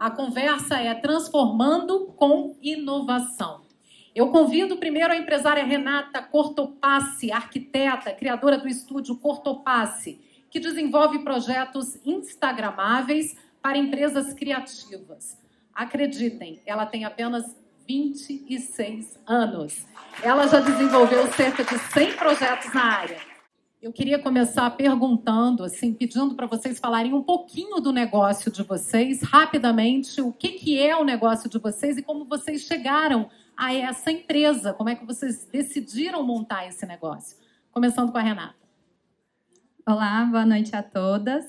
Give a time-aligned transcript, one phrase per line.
[0.00, 3.60] A conversa é Transformando com Inovação.
[4.14, 10.18] Eu convido primeiro a empresária Renata Cortopassi, arquiteta, criadora do estúdio Cortopassi,
[10.50, 15.36] que desenvolve projetos instagramáveis para empresas criativas.
[15.74, 17.54] Acreditem, ela tem apenas
[17.86, 19.86] 26 anos.
[20.22, 23.29] Ela já desenvolveu cerca de 100 projetos na área.
[23.82, 29.22] Eu queria começar perguntando, assim, pedindo para vocês falarem um pouquinho do negócio de vocês,
[29.22, 34.12] rapidamente, o que, que é o negócio de vocês e como vocês chegaram a essa
[34.12, 37.38] empresa, como é que vocês decidiram montar esse negócio.
[37.72, 38.54] Começando com a Renata.
[39.86, 41.46] Olá, boa noite a todas.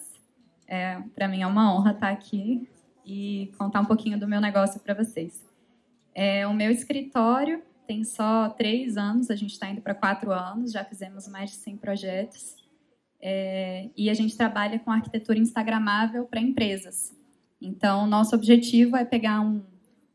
[0.65, 2.65] É, para mim é uma honra estar aqui
[3.05, 5.45] e contar um pouquinho do meu negócio para vocês.
[6.15, 7.61] É, o meu escritório
[7.91, 11.57] tem só três anos, a gente está indo para quatro anos, já fizemos mais de
[11.57, 12.55] 100 projetos.
[13.21, 17.13] É, e a gente trabalha com arquitetura instagramável para empresas.
[17.61, 19.61] Então, nosso objetivo é pegar um,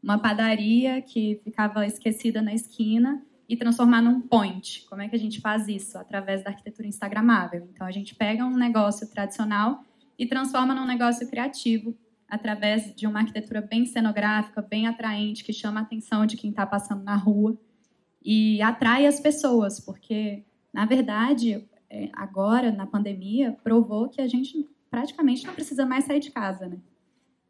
[0.02, 4.87] uma padaria que ficava esquecida na esquina e transformar num point.
[4.88, 5.99] Como é que a gente faz isso?
[5.99, 7.69] Através da arquitetura instagramável.
[7.74, 9.85] Então, a gente pega um negócio tradicional
[10.19, 11.95] e transforma num negócio criativo
[12.29, 16.66] através de uma arquitetura bem cenográfica, bem atraente, que chama a atenção de quem está
[16.66, 17.57] passando na rua
[18.24, 24.69] e atrai as pessoas, porque, na verdade, é, agora, na pandemia, provou que a gente
[24.91, 26.79] praticamente não precisa mais sair de casa, né?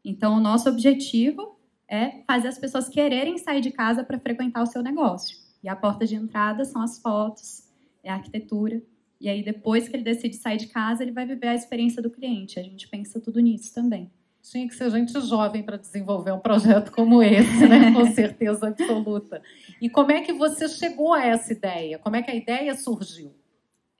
[0.05, 4.67] Então, o nosso objetivo é fazer as pessoas quererem sair de casa para frequentar o
[4.67, 5.37] seu negócio.
[5.63, 7.67] E a porta de entrada são as fotos,
[8.03, 8.81] é a arquitetura.
[9.19, 12.11] E aí, depois que ele decide sair de casa, ele vai viver a experiência do
[12.11, 12.59] cliente.
[12.59, 14.11] A gente pensa tudo nisso também
[14.51, 17.91] tinha que ser gente jovem para desenvolver um projeto como esse, né?
[17.93, 19.41] Com certeza absoluta.
[19.81, 21.99] E como é que você chegou a essa ideia?
[21.99, 23.33] Como é que a ideia surgiu?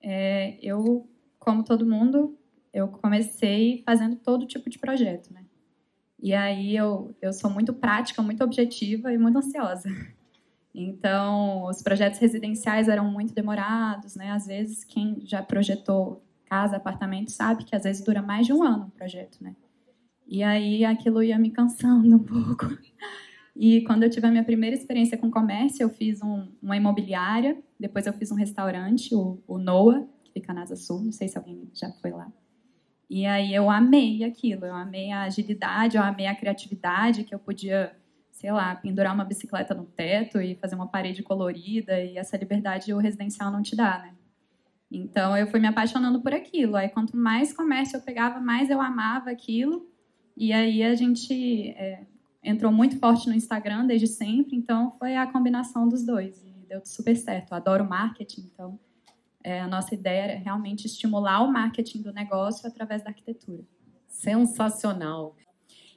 [0.01, 1.07] É, eu,
[1.39, 2.37] como todo mundo,
[2.73, 5.43] eu comecei fazendo todo tipo de projeto, né?
[6.19, 9.89] E aí eu, eu sou muito prática, muito objetiva e muito ansiosa.
[10.73, 14.31] Então, os projetos residenciais eram muito demorados, né?
[14.31, 18.63] Às vezes, quem já projetou casa, apartamento, sabe que às vezes dura mais de um
[18.63, 19.55] ano o projeto, né?
[20.27, 22.65] E aí aquilo ia me cansando um pouco.
[23.55, 27.57] E quando eu tive a minha primeira experiência com comércio, eu fiz um, uma imobiliária,
[27.79, 31.27] depois eu fiz um restaurante, o, o Noah, que fica na Asa Sul, não sei
[31.27, 32.31] se alguém já foi lá.
[33.09, 37.39] E aí eu amei aquilo, eu amei a agilidade, eu amei a criatividade, que eu
[37.39, 37.95] podia,
[38.31, 42.93] sei lá, pendurar uma bicicleta no teto e fazer uma parede colorida, e essa liberdade
[42.93, 44.13] o residencial não te dá, né?
[44.91, 46.75] Então eu fui me apaixonando por aquilo.
[46.75, 49.87] Aí quanto mais comércio eu pegava, mais eu amava aquilo.
[50.37, 52.05] E aí a gente é,
[52.43, 56.79] entrou muito forte no Instagram desde sempre, então foi a combinação dos dois e deu
[56.85, 57.51] super certo.
[57.51, 58.79] Eu adoro marketing, então
[59.43, 63.63] é, a nossa ideia é realmente estimular o marketing do negócio através da arquitetura.
[64.07, 65.35] Sensacional.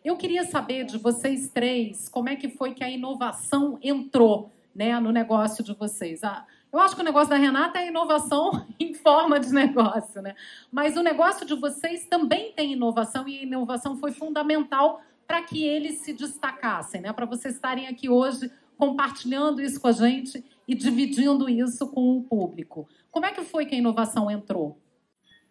[0.03, 4.99] Eu queria saber de vocês três como é que foi que a inovação entrou né,
[4.99, 6.25] no negócio de vocês.
[6.25, 10.35] A, eu acho que o negócio da Renata é inovação em forma de negócio, né?
[10.71, 15.65] Mas o negócio de vocês também tem inovação e a inovação foi fundamental para que
[15.65, 17.13] eles se destacassem, né?
[17.13, 22.23] Para vocês estarem aqui hoje compartilhando isso com a gente e dividindo isso com o
[22.23, 22.89] público.
[23.11, 24.79] Como é que foi que a inovação entrou?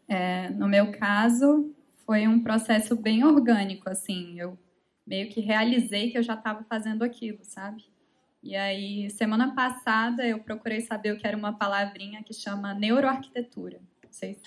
[0.07, 1.73] É, no meu caso,
[2.05, 4.39] foi um processo bem orgânico, assim.
[4.39, 4.57] Eu
[5.05, 7.85] meio que realizei que eu já estava fazendo aquilo, sabe?
[8.41, 13.79] E aí, semana passada, eu procurei saber o que era uma palavrinha que chama neuroarquitetura.
[14.03, 14.39] Não sei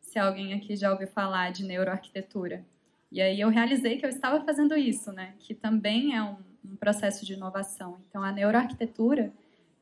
[0.00, 2.64] se, alguém aqui já ouviu falar de neuroarquitetura.
[3.12, 5.34] E aí eu realizei que eu estava fazendo isso, né?
[5.38, 7.98] Que também é um, um processo de inovação.
[8.08, 9.32] Então, a neuroarquitetura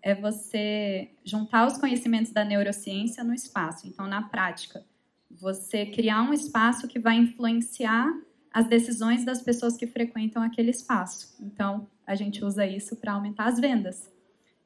[0.02, 3.86] é você juntar os conhecimentos da neurociência no espaço.
[3.86, 4.84] Então, na prática,
[5.30, 8.12] você criar um espaço que vai influenciar
[8.54, 11.36] as decisões das pessoas que frequentam aquele espaço.
[11.40, 14.08] Então, a gente usa isso para aumentar as vendas.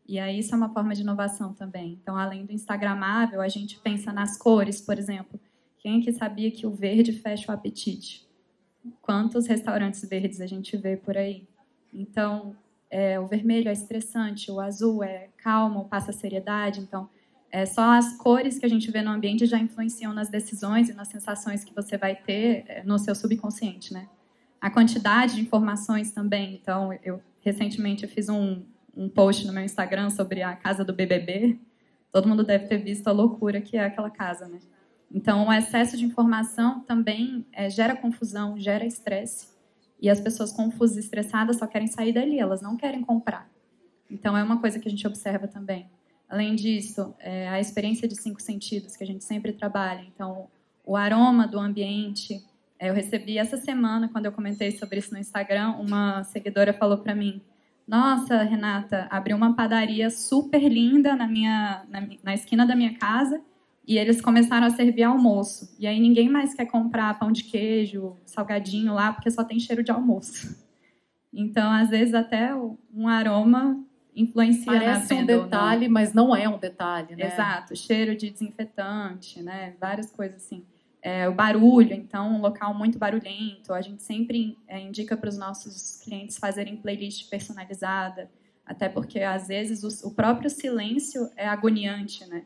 [0.07, 1.99] E aí isso é uma forma de inovação também.
[2.03, 5.41] Então, além do instagramável, a gente pensa nas cores, por exemplo.
[5.79, 8.29] Quem que sabia que o verde fecha o apetite?
[9.01, 11.49] Quantos restaurantes verdes a gente vê por aí?
[11.93, 12.55] Então,
[12.91, 16.81] é, o vermelho é estressante, o azul é calmo, passa seriedade.
[16.81, 17.09] Então,
[17.51, 20.93] é, só as cores que a gente vê no ambiente já influenciam nas decisões e
[20.93, 24.09] nas sensações que você vai ter é, no seu subconsciente, né?
[24.61, 26.55] A quantidade de informações também.
[26.55, 28.63] Então, eu recentemente eu fiz um,
[28.95, 31.59] um post no meu Instagram sobre a casa do BBB.
[32.13, 34.59] Todo mundo deve ter visto a loucura que é aquela casa, né?
[35.11, 39.49] Então, o excesso de informação também é, gera confusão, gera estresse.
[40.01, 43.51] E as pessoas confusas e estressadas só querem sair dali, elas não querem comprar.
[44.11, 45.89] Então, é uma coisa que a gente observa também.
[46.29, 50.05] Além disso, é, a experiência de cinco sentidos que a gente sempre trabalha.
[50.15, 50.49] Então,
[50.85, 52.45] o aroma do ambiente,
[52.81, 57.13] Eu recebi essa semana, quando eu comentei sobre isso no Instagram, uma seguidora falou para
[57.13, 57.43] mim:
[57.87, 63.43] Nossa, Renata, abriu uma padaria super linda na, minha, na, na esquina da minha casa
[63.85, 65.75] e eles começaram a servir almoço.
[65.79, 69.83] E aí ninguém mais quer comprar pão de queijo, salgadinho lá, porque só tem cheiro
[69.83, 70.57] de almoço.
[71.33, 73.83] Então, às vezes, até um aroma
[74.21, 77.27] influencia Parece na um detalhe, mas não é um detalhe, né?
[77.27, 77.77] Exato.
[77.77, 79.75] Cheiro de desinfetante, né?
[79.81, 80.65] Várias coisas assim
[81.03, 83.73] é, o barulho, então um local muito barulhento.
[83.73, 88.31] A gente sempre é, indica para os nossos clientes fazerem playlist personalizada,
[88.67, 92.45] até porque às vezes o, o, próprio silêncio é agoniante, né?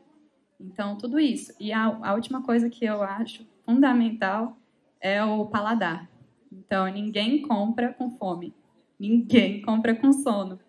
[0.59, 1.53] Então tudo isso.
[1.59, 4.57] E a, a última coisa que eu acho fundamental
[5.01, 6.09] é o paladar.
[6.51, 8.53] Então ninguém compra com fome,
[8.99, 10.59] ninguém compra com sono.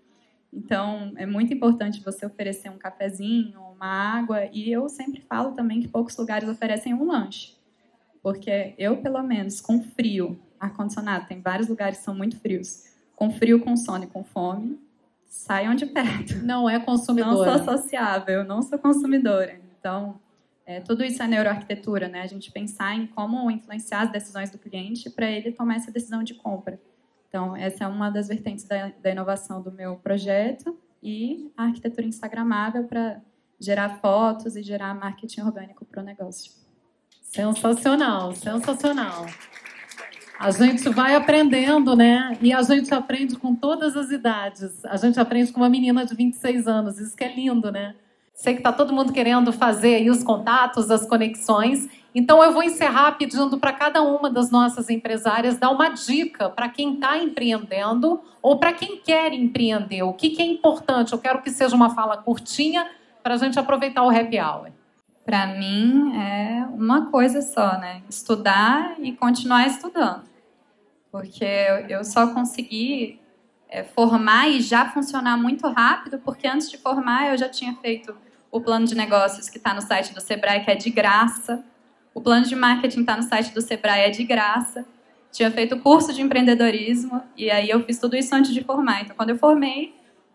[0.54, 5.80] Então, é muito importante você oferecer um cafezinho, uma água, e eu sempre falo também
[5.80, 7.56] que poucos lugares oferecem um lanche.
[8.22, 12.84] Porque eu, pelo menos, com frio, ar-condicionado, tem vários lugares que são muito frios,
[13.16, 14.78] com frio, com sono e com fome,
[15.26, 16.36] saiam de perto.
[16.44, 17.58] Não é consumidora.
[17.58, 19.60] Não sou sociável, não sou consumidora.
[19.78, 20.20] Então,
[20.64, 22.22] é, tudo isso é neuroarquitetura, né?
[22.22, 26.22] A gente pensar em como influenciar as decisões do cliente para ele tomar essa decisão
[26.22, 26.80] de compra.
[27.34, 32.06] Então, essa é uma das vertentes da, da inovação do meu projeto e a arquitetura
[32.06, 33.20] instagramável para
[33.58, 36.52] gerar fotos e gerar marketing orgânico para o negócio.
[37.20, 39.26] Sensacional, sensacional.
[40.38, 42.38] A gente vai aprendendo, né?
[42.40, 44.84] E a gente aprende com todas as idades.
[44.84, 47.00] A gente aprende com uma menina de 26 anos.
[47.00, 47.96] Isso que é lindo, né?
[48.32, 51.88] Sei que está todo mundo querendo fazer aí os contatos, as conexões.
[52.14, 56.68] Então eu vou encerrar pedindo para cada uma das nossas empresárias dar uma dica para
[56.68, 60.02] quem está empreendendo ou para quem quer empreender.
[60.02, 61.12] O que, que é importante?
[61.12, 62.88] Eu quero que seja uma fala curtinha
[63.22, 64.70] para a gente aproveitar o happy hour
[65.24, 68.02] para mim é uma coisa só, né?
[68.08, 70.24] Estudar e continuar estudando.
[71.10, 71.46] Porque
[71.88, 73.20] eu só consegui
[73.68, 78.14] é, formar e já funcionar muito rápido, porque antes de formar eu já tinha feito
[78.50, 81.64] o plano de negócios que está no site do Sebrae, que é de graça.
[82.14, 84.86] O plano de marketing está no site do Sebrae, é de graça.
[85.32, 89.02] Tinha feito curso de empreendedorismo e aí eu fiz tudo isso antes de formar.
[89.02, 89.92] Então, quando eu formei,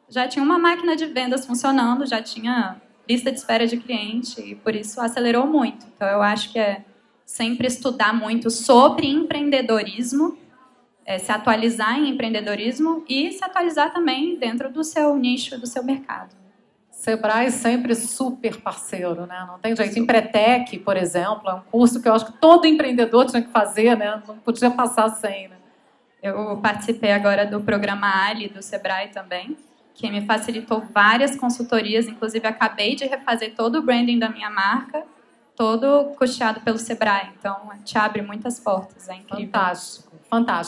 [0.09, 4.55] já tinha uma máquina de vendas funcionando, já tinha lista de espera de cliente e
[4.55, 5.85] por isso acelerou muito.
[5.95, 6.83] Então eu acho que é
[7.25, 10.37] sempre estudar muito sobre empreendedorismo,
[11.05, 15.83] é, se atualizar em empreendedorismo e se atualizar também dentro do seu nicho, do seu
[15.83, 16.35] mercado.
[17.09, 19.45] Sebrae sempre super parceiro, né?
[19.47, 19.97] Não tem jeito.
[19.97, 23.97] Empretec, por exemplo, é um curso que eu acho que todo empreendedor tinha que fazer,
[23.97, 24.21] né?
[24.27, 25.55] Não podia passar sem, né?
[26.21, 29.57] Eu participei agora do programa Ali do Sebrae também
[29.99, 35.03] que me facilitou várias consultorias, inclusive acabei de refazer todo o branding da minha marca,
[35.57, 37.31] todo custeado pelo Sebrae.
[37.37, 39.47] Então, te abre muitas portas, é incrível.
[39.47, 40.67] Fantástico, fantástico.